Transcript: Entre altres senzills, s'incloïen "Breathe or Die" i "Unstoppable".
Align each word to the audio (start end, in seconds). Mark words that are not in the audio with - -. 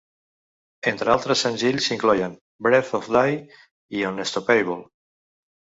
Entre 0.91 1.11
altres 1.15 1.43
senzills, 1.47 1.83
s'incloïen 1.89 2.33
"Breathe 2.69 2.97
or 3.01 3.11
Die" 3.17 3.39
i 3.99 4.05
"Unstoppable". 4.15 4.83